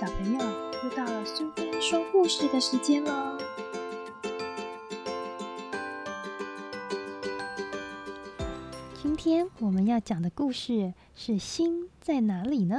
[0.00, 0.38] 小朋友，
[0.82, 3.36] 又到了苏菲说故事的时间喽！
[9.02, 12.78] 今天我们要讲的故事是《心在哪里呢》？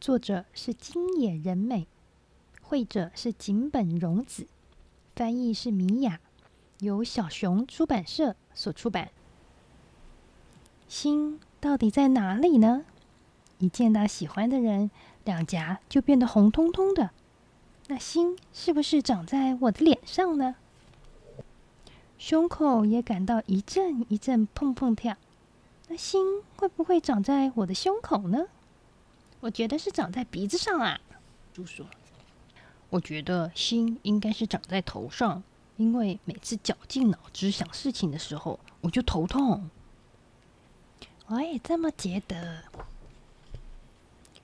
[0.00, 1.88] 作者是金野仁美，
[2.60, 4.46] 绘者是井本荣子，
[5.16, 6.20] 翻译是米雅，
[6.78, 9.10] 由小熊出版社所出版。
[10.86, 12.84] 心到底在哪里呢？
[13.58, 14.90] 一见到喜欢的人，
[15.24, 17.10] 两颊就变得红彤彤的。
[17.88, 20.54] 那心是不是长在我的脸上呢？
[22.16, 25.16] 胸口也感到一阵一阵砰砰跳。
[25.88, 28.46] 那心会不会长在我的胸口呢？
[29.40, 31.00] 我觉得是长在鼻子上啊。
[31.52, 31.84] 猪说
[32.88, 35.42] ：“我觉得心应该是长在头上，
[35.76, 39.68] 因为每次绞尽脑汁想事情的时候，我就头痛。”
[41.26, 42.62] 我也这么觉得。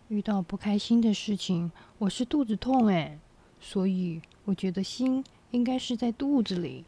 [0.09, 3.19] 遇到不开心的事情，我是肚子痛哎，
[3.61, 6.87] 所以我觉得心应该是在肚子里。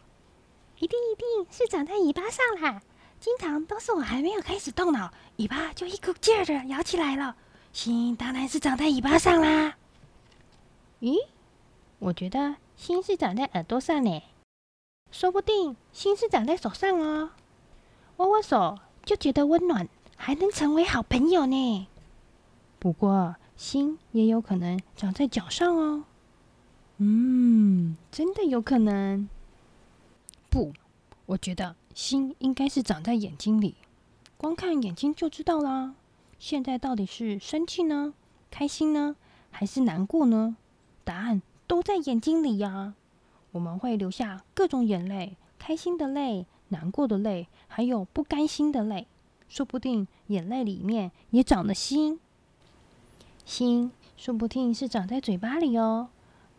[0.78, 2.80] 一定一定是长在尾巴上啦！
[3.20, 7.36] 经常都是我还没有开始动脑，尾巴就一股劲儿的摇起来了。
[7.74, 9.76] 心当然是长在尾巴上啦。
[11.00, 11.18] 咦，
[11.98, 14.22] 我觉得心是长在耳朵上呢，
[15.10, 17.32] 说不定心是长在手上哦。
[18.16, 21.86] 握握手就觉得温暖，还能成为好朋友呢。
[22.80, 26.04] 不过，心也有可能长在脚上哦。
[26.96, 29.28] 嗯，真的有可能。
[30.48, 30.72] 不，
[31.26, 33.74] 我觉得心应该是长在眼睛里。
[34.38, 35.94] 光看眼睛就知道啦。
[36.38, 38.14] 现在到底是生气呢、
[38.50, 39.14] 开心呢，
[39.50, 40.56] 还是难过呢？
[41.04, 42.94] 答案都在眼睛里呀。
[43.52, 49.06] 我们会流下各种眼泪：开心的泪、难过的泪，还有不甘心的泪。
[49.50, 52.18] 说不定眼泪里面也长了心。
[53.50, 56.10] 心说不定是长在嘴巴里哦，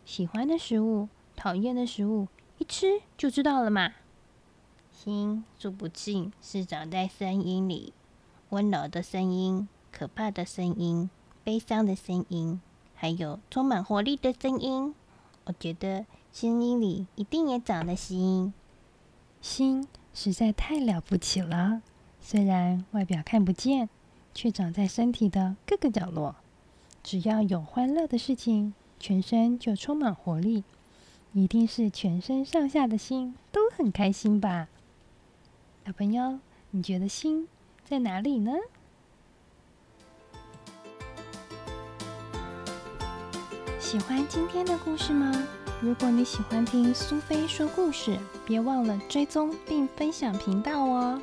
[0.04, 3.94] 喜欢的食物、讨厌的食物，一吃就知道了嘛。
[4.92, 7.94] 心说不定是长在声音里，
[8.50, 11.08] 温柔的声音、可怕的声音、
[11.42, 12.60] 悲伤的声音，
[12.94, 14.94] 还有充满活力的声音。
[15.44, 18.52] 我觉得声音里一定也长了心。
[19.40, 21.80] 心实在太了不起了，
[22.20, 23.88] 虽然外表看不见，
[24.34, 26.36] 却长在身体的各个角落。
[27.02, 30.62] 只要有欢乐的事情，全身就充满活力，
[31.32, 34.68] 一定是全身上下的心都很开心吧？
[35.84, 36.38] 小朋友，
[36.70, 37.48] 你觉得心
[37.84, 38.52] 在哪里呢？
[43.80, 45.30] 喜欢今天的故事吗？
[45.82, 51.20] 如果你喜欢听苏菲说故事，别忘了追踪并分享频道哦！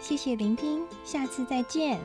[0.00, 1.98] 谢谢聆听，下次再见。